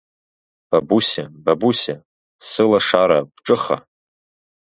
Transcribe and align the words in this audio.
Бабусиа, 0.69 1.25
Бабусиа, 1.43 1.97
сылашара, 2.49 3.19
бҿыха! 3.35 3.77